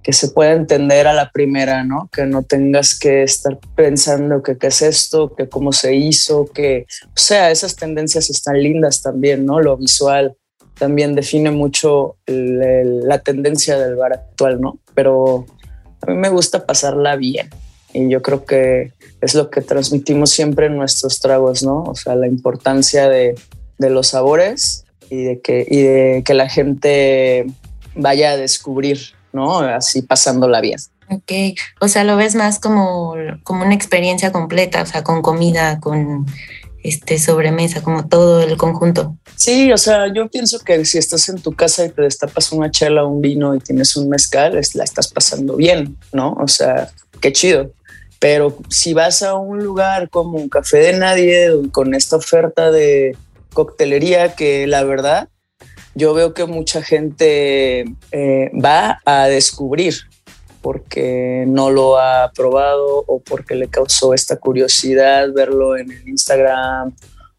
que 0.03 0.13
se 0.13 0.29
pueda 0.29 0.53
entender 0.53 1.07
a 1.07 1.13
la 1.13 1.31
primera, 1.31 1.85
¿no? 1.85 2.09
Que 2.11 2.25
no 2.25 2.43
tengas 2.43 2.99
que 2.99 3.23
estar 3.23 3.59
pensando 3.77 4.43
que 4.43 4.57
qué 4.57 4.69
es 4.69 4.81
esto, 4.83 5.35
que 5.35 5.49
cómo 5.49 5.73
se 5.73 5.95
hizo, 5.95 6.47
que, 6.47 6.87
o 7.05 7.17
sea, 7.17 7.51
esas 7.51 7.77
tendencias 7.77 8.31
están 8.31 8.61
lindas 8.63 9.03
también, 9.03 9.45
¿no? 9.45 9.61
Lo 9.61 9.77
visual 9.77 10.35
también 10.79 11.15
define 11.15 11.51
mucho 11.51 12.17
la 12.27 13.19
tendencia 13.19 13.79
del 13.79 13.97
bar 13.97 14.13
actual, 14.13 14.61
¿no? 14.61 14.79
Pero 14.95 15.47
a 16.03 16.11
mí 16.11 16.17
me 16.17 16.29
gusta 16.29 16.67
pasarla 16.67 17.17
bien 17.17 17.51
y 17.93 18.09
yo 18.09 18.23
creo 18.23 18.45
que 18.45 18.93
es 19.21 19.35
lo 19.35 19.51
que 19.51 19.61
transmitimos 19.61 20.31
siempre 20.31 20.67
en 20.67 20.77
nuestros 20.77 21.21
tragos, 21.21 21.63
¿no? 21.63 21.83
O 21.83 21.95
sea, 21.95 22.15
la 22.15 22.27
importancia 22.27 23.09
de, 23.09 23.35
los 23.79 24.09
sabores 24.09 24.85
y 25.11 25.23
de 25.23 25.41
que, 25.41 25.67
y 25.69 25.83
de 25.83 26.23
que 26.25 26.35
la 26.35 26.49
gente 26.49 27.47
vaya 27.95 28.33
a 28.33 28.37
descubrir, 28.37 28.99
¿no? 29.33 29.59
Así 29.59 30.03
pasándola 30.03 30.61
bien. 30.61 30.79
Ok, 31.11 31.59
o 31.81 31.89
sea, 31.89 32.05
lo 32.05 32.17
ves 32.17 32.35
más 32.35 32.61
como, 32.61 33.15
como 33.43 33.65
una 33.65 33.75
experiencia 33.75 34.31
completa, 34.31 34.83
o 34.83 34.87
sea, 34.87 35.03
con 35.03 35.23
comida, 35.23 35.81
con 35.81 36.27
este 36.83 37.19
sobremesa, 37.19 37.83
como 37.83 38.09
todo 38.09 38.43
el 38.43 38.57
conjunto. 38.57 39.17
Sí, 39.37 39.73
o 39.73 39.77
sea, 39.77 40.13
yo 40.13 40.29
pienso 40.29 40.59
que 40.61 40.85
si 40.85 40.99
estás 40.99 41.29
en 41.29 41.41
tu 41.41 41.53
casa 41.53 41.85
y 41.85 41.91
te 41.91 42.03
destapas 42.03 42.53
una 42.53 42.71
chela, 42.71 43.05
un 43.05 43.21
vino 43.21 43.55
y 43.55 43.59
tienes 43.59 43.97
un 43.97 44.09
mezcal, 44.09 44.61
la 44.75 44.85
estás 44.85 45.09
pasando 45.09 45.57
bien, 45.57 45.97
¿no? 46.13 46.33
O 46.41 46.49
sea, 46.49 46.91
qué 47.21 47.33
chido. 47.33 47.73
Pero 48.21 48.59
si 48.69 48.95
vas 48.95 49.23
a 49.23 49.35
un 49.35 49.63
lugar 49.63 50.11
como 50.11 50.39
un 50.39 50.49
café 50.49 50.79
de 50.79 50.93
nadie 50.95 51.51
con 51.71 51.95
esta 51.95 52.17
oferta 52.17 52.71
de 52.71 53.17
coctelería 53.53 54.35
que 54.35 54.67
la 54.67 54.85
verdad 54.85 55.29
yo 55.95 56.15
veo 56.15 56.33
que 56.33 56.45
mucha 56.45 56.83
gente 56.83 57.81
eh, 58.13 58.51
va 58.55 59.01
a 59.05 59.27
descubrir 59.27 60.08
porque 60.69 61.47
no 61.49 61.71
lo 61.71 61.99
ha 61.99 62.31
probado 62.35 63.03
o 63.07 63.21
porque 63.21 63.55
le 63.55 63.69
causó 63.69 64.13
esta 64.13 64.37
curiosidad 64.37 65.33
verlo 65.33 65.79
en 65.79 65.91
el 65.91 66.07
Instagram 66.07 66.93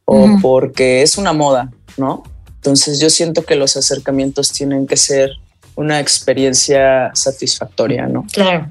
o 0.06 0.40
porque 0.42 1.04
es 1.04 1.16
una 1.16 1.32
moda, 1.32 1.70
¿no? 1.96 2.24
Entonces 2.56 3.00
yo 3.00 3.12
siento 3.12 3.46
que 3.46 3.54
los 3.54 3.78
acercamientos 3.78 4.52
tienen 4.52 4.88
que 4.88 4.98
ser 4.98 5.30
una 5.76 6.00
experiencia 6.00 7.12
satisfactoria, 7.14 8.08
¿no? 8.08 8.26
Claro. 8.34 8.68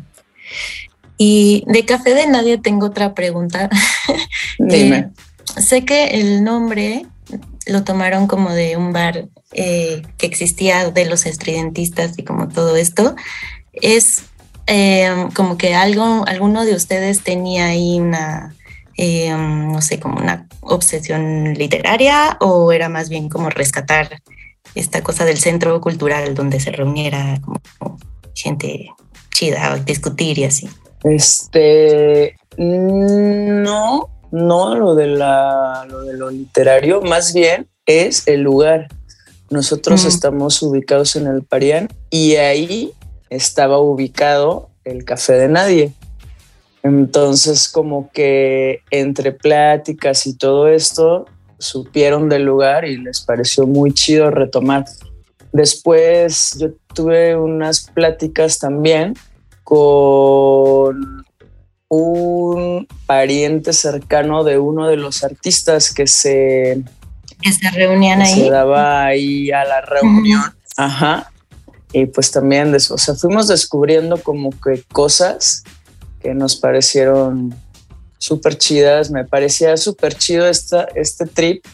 Y 1.17 1.63
de 1.69 1.85
Café 1.85 2.15
de 2.15 2.27
Nadie 2.27 2.59
tengo 2.59 2.87
otra 2.87 3.15
pregunta. 3.15 3.71
Dime. 4.59 5.11
sé 5.57 5.85
que 5.85 6.21
el 6.21 6.43
nombre 6.43 7.07
lo 7.67 7.85
tomaron 7.85 8.27
como 8.27 8.51
de 8.51 8.77
un 8.77 8.93
bar 8.93 9.29
eh, 9.53 10.03
que 10.17 10.27
existía 10.27 10.91
de 10.91 11.05
los 11.05 11.27
estridentistas 11.27 12.19
y 12.19 12.25
como 12.25 12.49
todo 12.49 12.75
esto. 12.75 13.15
Es 13.73 14.25
eh, 14.69 15.29
como 15.35 15.57
que 15.57 15.75
algo, 15.75 16.25
alguno 16.27 16.67
de 16.67 16.75
ustedes 16.75 17.23
tenía 17.25 17.69
ahí 17.69 17.99
una, 17.99 18.55
eh, 18.99 19.31
no 19.31 19.81
sé, 19.81 19.99
como 19.99 20.21
una 20.21 20.47
obsesión 20.61 21.55
literaria 21.55 22.37
o 22.41 22.71
era 22.71 22.91
más 22.91 23.09
bien 23.09 23.31
como 23.31 23.49
rescatar 23.49 24.21
esta 24.75 25.03
cosa 25.03 25.25
del 25.25 25.39
centro 25.39 25.81
cultural 25.81 26.35
donde 26.35 26.61
se 26.61 26.71
reuniera 26.71 27.41
como 27.43 27.99
gente 28.35 28.91
chida, 29.33 29.79
discutir 29.79 30.39
y 30.39 30.45
así. 30.45 30.69
Este, 31.03 32.37
no, 32.59 34.11
no 34.31 34.75
lo 34.75 34.95
de, 34.95 35.07
la, 35.07 35.87
lo 35.89 36.03
de 36.03 36.13
lo 36.13 36.31
literario, 36.31 37.01
más 37.01 37.33
bien 37.33 37.69
es 37.87 38.29
el 38.29 38.43
lugar. 38.43 38.89
Nosotros 39.49 40.05
estamos 40.05 40.61
ubicados 40.61 41.17
en 41.17 41.27
el 41.27 41.43
Parián 41.43 41.89
y 42.11 42.35
ahí 42.37 42.93
estaba 43.31 43.79
ubicado 43.79 44.71
el 44.85 45.05
Café 45.05 45.35
de 45.35 45.49
Nadie. 45.49 45.93
Entonces, 46.83 47.69
como 47.69 48.11
que 48.13 48.81
entre 48.91 49.33
pláticas 49.33 50.27
y 50.27 50.37
todo 50.37 50.69
esto, 50.69 51.27
supieron 51.59 52.29
del 52.29 52.45
lugar 52.45 52.85
y 52.85 52.97
les 52.97 53.21
pareció 53.21 53.67
muy 53.67 53.93
chido 53.93 54.31
retomar. 54.31 54.85
Después 55.53 56.57
yo 56.59 56.69
tuve 56.95 57.37
unas 57.37 57.91
pláticas 57.91 58.59
también 58.59 59.15
con 59.65 61.25
un 61.89 62.87
pariente 63.07 63.73
cercano 63.73 64.45
de 64.45 64.59
uno 64.59 64.87
de 64.87 64.97
los 64.97 65.25
artistas 65.25 65.93
que 65.93 66.07
se, 66.07 66.83
que 67.43 67.53
se 67.53 67.71
reunían 67.71 68.23
ahí. 68.23 68.35
Se 68.35 68.51
daba 68.51 69.07
ahí 69.07 69.51
a 69.51 69.65
la 69.65 69.81
reunión. 69.81 70.43
Ajá. 70.77 71.31
Y 71.93 72.07
pues 72.07 72.31
también, 72.31 72.75
o 72.75 72.99
sea, 72.99 73.15
fuimos 73.15 73.49
descubriendo 73.49 74.23
como 74.23 74.51
que 74.51 74.83
cosas 74.93 75.65
que 76.21 76.35
nos 76.35 76.57
parecieron 76.57 77.55
súper 78.19 78.59
chidas. 78.59 79.11
Me 79.11 79.25
parecía 79.25 79.77
súper 79.77 80.15
chido 80.15 80.47
esta, 80.47 80.89
este 80.95 81.27
trip 81.27 81.65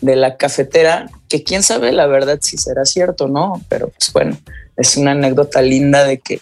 de 0.00 0.16
la 0.16 0.36
cafetera, 0.36 1.10
que 1.28 1.42
quién 1.42 1.62
sabe 1.62 1.92
la 1.92 2.06
verdad 2.06 2.38
si 2.40 2.56
será 2.56 2.84
cierto, 2.84 3.28
¿no? 3.28 3.62
Pero 3.68 3.88
pues 3.88 4.12
bueno, 4.12 4.36
es 4.76 4.96
una 4.96 5.12
anécdota 5.12 5.62
linda 5.62 6.04
de 6.04 6.18
que 6.18 6.40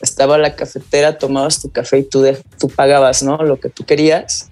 estaba 0.00 0.38
la 0.38 0.54
cafetera, 0.56 1.18
tomabas 1.18 1.60
tu 1.60 1.70
café 1.70 1.98
y 1.98 2.04
tú, 2.04 2.24
tú 2.58 2.68
pagabas, 2.68 3.22
¿no? 3.22 3.38
Lo 3.38 3.60
que 3.60 3.68
tú 3.70 3.84
querías. 3.84 4.50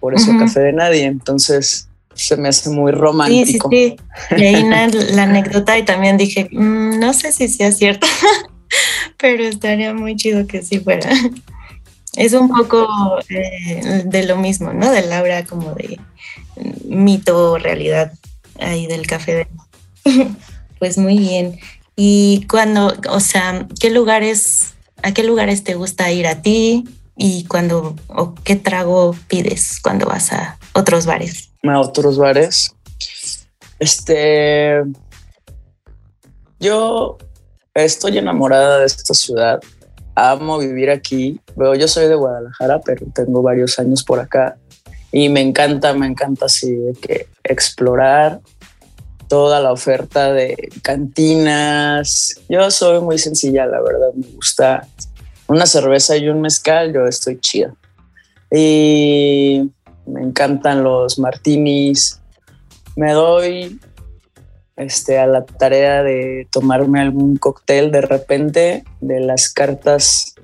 Por 0.00 0.14
eso 0.14 0.30
café 0.38 0.60
de 0.60 0.72
nadie. 0.72 1.04
Entonces 1.04 1.88
se 2.14 2.36
me 2.36 2.48
hace 2.48 2.70
muy 2.70 2.92
romántico. 2.92 3.68
Sí, 3.70 3.96
sí, 3.96 3.96
sí. 4.28 4.36
Leí 4.36 4.64
la 4.64 5.22
anécdota 5.22 5.78
y 5.78 5.84
también 5.84 6.16
dije, 6.16 6.48
mm, 6.50 6.98
no 6.98 7.12
sé 7.12 7.32
si 7.32 7.48
sea 7.48 7.72
cierto. 7.72 8.06
pero 9.18 9.44
estaría 9.44 9.94
muy 9.94 10.16
chido 10.16 10.46
que 10.46 10.62
sí 10.62 10.80
fuera. 10.80 11.10
Es 12.16 12.32
un 12.32 12.48
poco 12.48 13.18
eh, 13.28 14.02
de 14.04 14.24
lo 14.24 14.36
mismo, 14.36 14.72
¿no? 14.72 14.90
De 14.90 15.06
Laura 15.06 15.44
como 15.44 15.74
de 15.74 15.98
mito, 16.84 17.58
realidad 17.58 18.12
ahí 18.60 18.86
del 18.86 19.06
café. 19.06 19.48
pues 20.78 20.98
muy 20.98 21.18
bien. 21.18 21.58
Y 21.96 22.46
cuando, 22.48 22.94
o 23.10 23.20
sea, 23.20 23.66
¿qué 23.80 23.90
lugares, 23.90 24.74
a 25.02 25.12
qué 25.12 25.24
lugares 25.24 25.64
te 25.64 25.74
gusta 25.74 26.10
ir 26.12 26.26
a 26.26 26.42
ti? 26.42 26.84
Y 27.16 27.44
cuando, 27.44 27.96
o 28.08 28.34
qué 28.34 28.56
trago 28.56 29.16
pides 29.28 29.80
cuando 29.80 30.06
vas 30.06 30.32
a 30.32 30.58
otros 30.72 31.06
bares? 31.06 31.50
A 31.64 31.80
otros 31.80 32.18
bares. 32.18 32.74
Este, 33.78 34.82
yo 36.60 37.18
estoy 37.74 38.18
enamorada 38.18 38.78
de 38.78 38.86
esta 38.86 39.14
ciudad. 39.14 39.60
Amo 40.14 40.58
vivir 40.58 40.90
aquí. 40.90 41.40
yo 41.56 41.88
soy 41.88 42.06
de 42.06 42.14
Guadalajara, 42.14 42.80
pero 42.80 43.06
tengo 43.14 43.42
varios 43.42 43.78
años 43.78 44.04
por 44.04 44.20
acá 44.20 44.56
y 45.16 45.28
me 45.28 45.40
encanta, 45.40 45.94
me 45.94 46.06
encanta 46.06 46.46
así 46.46 46.74
de 46.74 46.92
que 46.94 47.28
explorar 47.44 48.40
toda 49.28 49.60
la 49.60 49.70
oferta 49.70 50.32
de 50.32 50.70
cantinas. 50.82 52.40
Yo 52.48 52.68
soy 52.72 53.00
muy 53.00 53.18
sencilla, 53.18 53.64
la 53.64 53.80
verdad. 53.80 54.12
Me 54.14 54.26
gusta 54.32 54.88
una 55.46 55.66
cerveza 55.66 56.16
y 56.16 56.28
un 56.28 56.40
mezcal, 56.40 56.92
yo 56.92 57.06
estoy 57.06 57.38
chida. 57.38 57.74
Y 58.50 59.70
me 60.24 60.30
encantan 60.30 60.82
los 60.82 61.18
martinis. 61.18 62.20
Me 62.96 63.12
doy 63.12 63.78
este, 64.76 65.18
a 65.18 65.26
la 65.26 65.44
tarea 65.44 66.02
de 66.02 66.48
tomarme 66.50 67.00
algún 67.00 67.36
cóctel 67.36 67.92
de 67.92 68.00
repente 68.00 68.84
de 69.00 69.20
las 69.20 69.50
cartas 69.50 70.34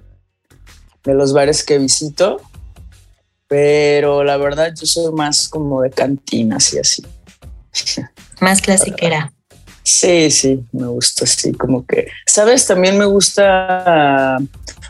de 1.02 1.14
los 1.14 1.32
bares 1.32 1.64
que 1.64 1.78
visito. 1.78 2.40
Pero 3.48 4.22
la 4.22 4.36
verdad 4.36 4.72
yo 4.78 4.86
soy 4.86 5.12
más 5.12 5.48
como 5.48 5.82
de 5.82 5.90
cantinas 5.90 6.72
y 6.74 6.78
así. 6.78 7.02
Más 8.40 8.60
clasiquera. 8.60 9.32
Sí, 9.82 10.30
sí, 10.30 10.62
me 10.72 10.86
gusta 10.86 11.24
así, 11.24 11.52
como 11.52 11.84
que, 11.86 12.06
¿sabes? 12.26 12.66
También 12.66 12.98
me 12.98 13.06
gusta, 13.06 14.36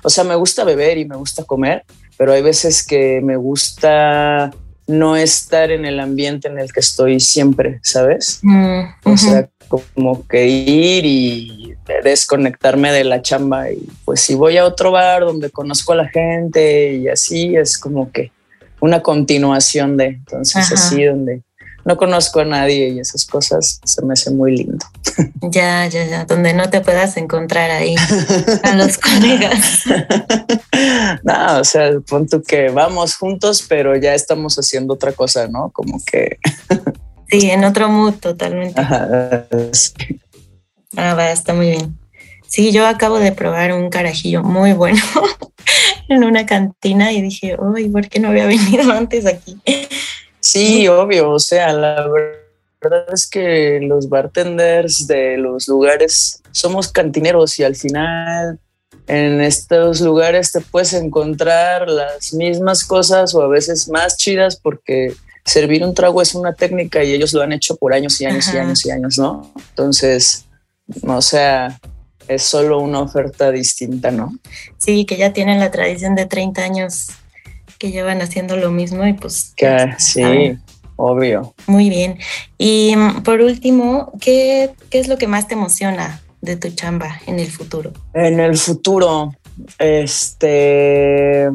o 0.02 0.10
sea, 0.10 0.24
me 0.24 0.34
gusta 0.34 0.64
beber 0.64 0.98
y 0.98 1.04
me 1.04 1.16
gusta 1.16 1.44
comer, 1.44 1.84
pero 2.18 2.32
hay 2.32 2.42
veces 2.42 2.84
que 2.84 3.20
me 3.22 3.36
gusta 3.36 4.50
no 4.90 5.16
estar 5.16 5.70
en 5.70 5.84
el 5.84 6.00
ambiente 6.00 6.48
en 6.48 6.58
el 6.58 6.72
que 6.72 6.80
estoy 6.80 7.20
siempre, 7.20 7.80
¿sabes? 7.82 8.40
Mm, 8.42 8.80
o 9.04 9.16
sea, 9.16 9.48
como 9.68 10.26
que 10.26 10.46
ir 10.46 11.04
y 11.06 11.76
desconectarme 12.02 12.92
de 12.92 13.04
la 13.04 13.22
chamba 13.22 13.70
y 13.70 13.86
pues 14.04 14.20
si 14.20 14.34
voy 14.34 14.56
a 14.56 14.64
otro 14.64 14.90
bar 14.90 15.22
donde 15.22 15.50
conozco 15.50 15.92
a 15.92 15.96
la 15.96 16.08
gente 16.08 16.94
y 16.94 17.08
así 17.08 17.56
es 17.56 17.78
como 17.78 18.10
que 18.10 18.32
una 18.80 19.00
continuación 19.00 19.96
de, 19.96 20.06
entonces 20.06 20.72
así 20.72 21.04
donde 21.04 21.42
no 21.84 21.96
conozco 21.96 22.40
a 22.40 22.44
nadie 22.44 22.88
y 22.90 23.00
esas 23.00 23.26
cosas 23.26 23.80
se 23.84 24.04
me 24.04 24.12
hace 24.12 24.30
muy 24.30 24.56
lindo. 24.56 24.84
Ya, 25.42 25.86
ya, 25.86 26.04
ya, 26.06 26.24
donde 26.24 26.52
no 26.52 26.70
te 26.70 26.80
puedas 26.80 27.16
encontrar 27.16 27.70
ahí 27.70 27.94
a 28.62 28.74
los 28.74 28.98
colegas. 28.98 29.84
No, 31.22 31.58
o 31.58 31.64
sea, 31.64 31.90
punto 32.00 32.42
que 32.42 32.68
vamos 32.68 33.16
juntos, 33.16 33.64
pero 33.68 33.96
ya 33.96 34.14
estamos 34.14 34.56
haciendo 34.56 34.94
otra 34.94 35.12
cosa, 35.12 35.48
¿no? 35.48 35.70
Como 35.70 36.00
que... 36.04 36.38
Sí, 37.30 37.50
en 37.50 37.64
otro 37.64 37.88
mood 37.88 38.14
totalmente. 38.14 38.80
Ah, 40.96 41.14
va, 41.14 41.30
está 41.30 41.54
muy 41.54 41.70
bien. 41.70 41.98
Sí, 42.46 42.72
yo 42.72 42.86
acabo 42.86 43.20
de 43.20 43.30
probar 43.30 43.72
un 43.72 43.90
carajillo 43.90 44.42
muy 44.42 44.72
bueno 44.72 45.00
en 46.08 46.24
una 46.24 46.46
cantina 46.46 47.12
y 47.12 47.22
dije, 47.22 47.56
uy, 47.60 47.88
¿por 47.88 48.08
qué 48.08 48.18
no 48.18 48.28
había 48.28 48.46
venido 48.46 48.90
antes 48.92 49.24
aquí? 49.24 49.60
Sí, 50.40 50.88
obvio, 50.88 51.30
o 51.30 51.38
sea, 51.38 51.72
la 51.72 52.08
verdad 52.80 53.12
es 53.12 53.28
que 53.28 53.80
los 53.82 54.08
bartenders 54.08 55.06
de 55.06 55.36
los 55.36 55.68
lugares 55.68 56.42
somos 56.50 56.88
cantineros 56.88 57.58
y 57.58 57.64
al 57.64 57.76
final 57.76 58.58
en 59.06 59.40
estos 59.40 60.00
lugares 60.00 60.52
te 60.52 60.60
puedes 60.60 60.92
encontrar 60.94 61.88
las 61.88 62.32
mismas 62.32 62.84
cosas 62.84 63.34
o 63.34 63.42
a 63.42 63.48
veces 63.48 63.88
más 63.88 64.16
chidas 64.16 64.56
porque 64.56 65.14
servir 65.44 65.84
un 65.84 65.94
trago 65.94 66.22
es 66.22 66.34
una 66.34 66.54
técnica 66.54 67.02
y 67.02 67.12
ellos 67.12 67.32
lo 67.32 67.42
han 67.42 67.52
hecho 67.52 67.76
por 67.76 67.92
años 67.92 68.20
y 68.20 68.26
años 68.26 68.52
y 68.54 68.56
años 68.56 68.86
y 68.86 68.90
años, 68.90 69.18
¿no? 69.18 69.52
Entonces, 69.70 70.46
o 71.06 71.20
sea, 71.20 71.78
es 72.28 72.42
solo 72.42 72.78
una 72.78 73.00
oferta 73.00 73.50
distinta, 73.50 74.10
¿no? 74.10 74.32
Sí, 74.78 75.04
que 75.04 75.16
ya 75.16 75.32
tienen 75.32 75.58
la 75.58 75.70
tradición 75.70 76.14
de 76.14 76.26
30 76.26 76.62
años 76.62 77.08
que 77.80 77.90
llevan 77.90 78.20
haciendo 78.20 78.56
lo 78.56 78.70
mismo 78.70 79.06
y 79.06 79.14
pues... 79.14 79.54
Que, 79.56 79.94
sí, 79.98 80.22
obvio. 80.96 81.54
Muy 81.66 81.88
bien. 81.88 82.18
Y 82.58 82.94
mm, 82.94 83.22
por 83.22 83.40
último, 83.40 84.12
¿qué, 84.20 84.70
¿qué 84.90 85.00
es 85.00 85.08
lo 85.08 85.16
que 85.16 85.26
más 85.26 85.48
te 85.48 85.54
emociona 85.54 86.20
de 86.42 86.56
tu 86.56 86.68
chamba 86.70 87.20
en 87.26 87.40
el 87.40 87.50
futuro? 87.50 87.92
En 88.12 88.38
el 88.38 88.56
futuro, 88.58 89.34
este, 89.78 91.48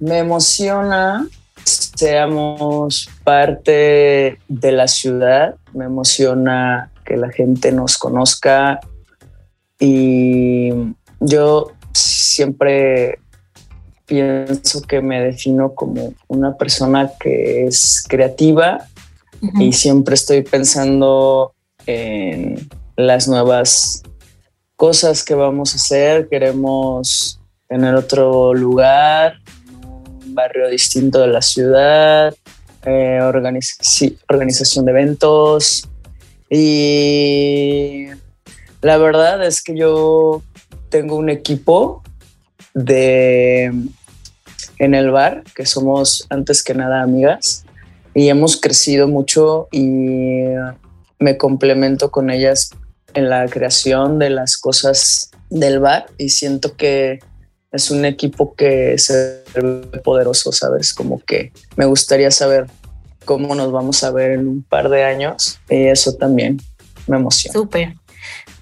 me 0.00 0.18
emociona 0.18 1.26
seamos 1.64 3.08
parte 3.24 4.38
de 4.48 4.72
la 4.72 4.88
ciudad, 4.88 5.56
me 5.74 5.84
emociona 5.84 6.90
que 7.04 7.16
la 7.16 7.30
gente 7.30 7.72
nos 7.72 7.98
conozca 7.98 8.80
y 9.78 10.70
yo 11.20 11.72
siempre 11.92 13.20
pienso 14.08 14.82
que 14.82 15.00
me 15.02 15.20
defino 15.20 15.74
como 15.74 16.14
una 16.26 16.56
persona 16.56 17.10
que 17.20 17.66
es 17.66 18.02
creativa 18.08 18.86
y 19.60 19.72
siempre 19.72 20.14
estoy 20.14 20.42
pensando 20.42 21.52
en 21.86 22.68
las 22.96 23.28
nuevas 23.28 24.02
cosas 24.74 25.22
que 25.24 25.34
vamos 25.34 25.74
a 25.74 25.76
hacer. 25.76 26.28
Queremos 26.28 27.38
tener 27.68 27.94
otro 27.94 28.54
lugar, 28.54 29.34
un 29.84 30.34
barrio 30.34 30.68
distinto 30.68 31.20
de 31.20 31.28
la 31.28 31.42
ciudad, 31.42 32.34
eh, 32.86 33.20
organización 33.20 34.84
de 34.86 34.90
eventos 34.90 35.86
y 36.48 38.06
la 38.80 38.96
verdad 38.96 39.44
es 39.44 39.62
que 39.62 39.76
yo 39.76 40.42
tengo 40.88 41.16
un 41.16 41.28
equipo 41.28 42.02
de 42.72 43.70
en 44.78 44.94
el 44.94 45.10
bar, 45.10 45.44
que 45.54 45.66
somos 45.66 46.26
antes 46.30 46.62
que 46.62 46.74
nada 46.74 47.02
amigas 47.02 47.64
y 48.14 48.28
hemos 48.28 48.60
crecido 48.60 49.08
mucho 49.08 49.68
y 49.70 50.42
me 51.18 51.36
complemento 51.36 52.10
con 52.10 52.30
ellas 52.30 52.70
en 53.14 53.28
la 53.28 53.46
creación 53.48 54.18
de 54.18 54.30
las 54.30 54.56
cosas 54.56 55.30
del 55.50 55.80
bar 55.80 56.06
y 56.18 56.28
siento 56.30 56.76
que 56.76 57.20
es 57.72 57.90
un 57.90 58.04
equipo 58.04 58.54
que 58.54 58.96
se 58.98 59.44
ve 59.54 59.98
poderoso, 60.02 60.52
¿sabes? 60.52 60.94
Como 60.94 61.20
que 61.20 61.52
me 61.76 61.84
gustaría 61.84 62.30
saber 62.30 62.66
cómo 63.24 63.54
nos 63.54 63.70
vamos 63.72 64.02
a 64.04 64.10
ver 64.10 64.32
en 64.32 64.48
un 64.48 64.62
par 64.62 64.88
de 64.88 65.04
años 65.04 65.60
y 65.68 65.86
eso 65.86 66.14
también 66.14 66.58
me 67.06 67.16
emociona. 67.16 67.52
Súper. 67.52 67.94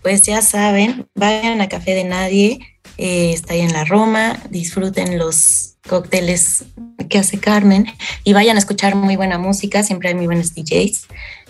Pues 0.03 0.23
ya 0.23 0.43
saben, 0.43 1.07
vayan 1.15 1.61
a 1.61 1.69
Café 1.69 1.95
de 1.95 2.05
Nadie, 2.05 2.61
eh, 2.99 3.33
está 3.33 3.55
ahí 3.55 3.61
en 3.61 3.73
la 3.73 3.85
Roma, 3.85 4.43
disfruten 4.51 5.19
los 5.19 5.77
cócteles 5.87 6.65
que 7.09 7.19
hace 7.19 7.39
Carmen 7.39 7.87
y 8.25 8.33
vayan 8.33 8.57
a 8.57 8.59
escuchar 8.59 8.95
muy 8.95 9.17
buena 9.17 9.39
música, 9.39 9.83
siempre 9.83 10.09
hay 10.09 10.15
muy 10.15 10.27
buenos 10.27 10.55
DJs. 10.55 11.07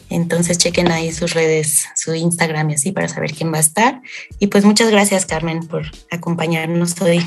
Entonces 0.09 0.59
chequen 0.59 0.91
ahí 0.93 1.13
sus 1.13 1.35
redes, 1.35 1.87
su 1.97 2.15
Instagram 2.15 2.71
y 2.71 2.75
así 2.75 2.93
para 2.93 3.09
saber 3.09 3.33
quién 3.33 3.53
va 3.53 3.57
a 3.57 3.61
estar. 3.61 4.01
Y 4.39 4.47
pues 4.49 4.65
muchas 4.65 4.91
gracias 4.91 5.27
Carmen 5.27 5.67
por 5.67 5.85
acompañarnos 6.11 7.01
hoy. 7.01 7.21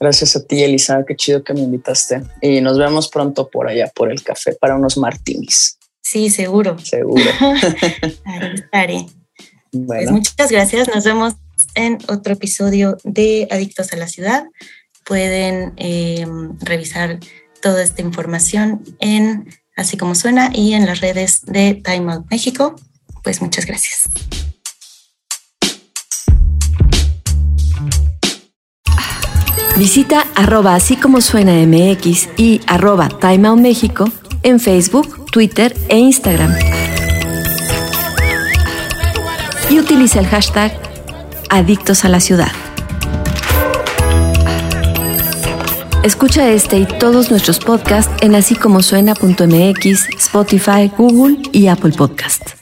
Gracias 0.00 0.34
a 0.36 0.44
ti 0.44 0.62
Elisa, 0.62 1.04
qué 1.06 1.14
chido 1.14 1.44
que 1.44 1.54
me 1.54 1.60
invitaste. 1.60 2.22
Y 2.42 2.60
nos 2.60 2.78
vemos 2.78 3.08
pronto 3.08 3.48
por 3.48 3.68
allá, 3.68 3.90
por 3.94 4.10
el 4.10 4.22
café, 4.22 4.54
para 4.54 4.74
unos 4.74 4.96
martinis. 4.96 5.78
Sí, 6.02 6.30
seguro. 6.30 6.78
Seguro. 6.78 7.24
ahí 8.24 8.54
estaré. 8.54 9.06
Pues 9.86 10.10
muchas 10.10 10.50
gracias, 10.50 10.88
nos 10.88 11.04
vemos 11.04 11.34
en 11.74 11.98
otro 12.08 12.32
episodio 12.34 12.96
de 13.04 13.48
Adictos 13.50 13.92
a 13.92 13.96
la 13.96 14.08
Ciudad 14.08 14.44
pueden 15.04 15.72
em, 15.76 16.58
revisar 16.60 17.18
toda 17.60 17.82
esta 17.82 18.02
información 18.02 18.82
en 19.00 19.48
Así 19.78 19.96
como 19.96 20.16
suena 20.16 20.50
y 20.52 20.74
en 20.74 20.86
las 20.86 21.00
redes 21.00 21.42
de 21.46 21.74
Time 21.74 22.12
Out 22.12 22.26
México. 22.32 22.74
Pues 23.22 23.40
muchas 23.40 23.64
gracias. 23.64 24.02
Visita 29.76 30.26
arroba 30.34 30.74
así 30.74 30.96
como 30.96 31.20
suena 31.20 31.52
MX 31.64 32.28
y 32.36 32.60
arroba 32.66 33.08
Time 33.08 33.54
México 33.54 34.10
en 34.42 34.58
Facebook, 34.58 35.26
Twitter 35.30 35.76
e 35.88 35.96
Instagram. 35.96 36.52
Y 39.70 39.78
utiliza 39.78 40.18
el 40.18 40.26
hashtag 40.26 40.87
Adictos 41.48 42.04
a 42.04 42.08
la 42.08 42.20
Ciudad. 42.20 42.52
Escucha 46.02 46.50
este 46.50 46.78
y 46.78 46.86
todos 46.86 47.30
nuestros 47.30 47.58
podcasts 47.58 48.12
en 48.22 48.34
así 48.34 48.54
como 48.54 48.82
suena.mx, 48.82 50.08
Spotify, 50.16 50.90
Google 50.96 51.38
y 51.52 51.66
Apple 51.66 51.92
Podcasts. 51.96 52.57